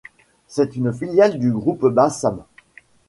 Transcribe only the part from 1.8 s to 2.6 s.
Bassam.